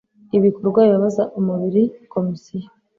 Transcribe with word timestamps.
ibikorwa 0.37 0.79
bibabaza 0.87 1.23
umubiri 1.39 1.83
Komisiyo 2.13 2.69